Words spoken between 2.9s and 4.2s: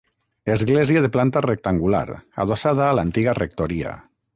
a l'antiga rectoria.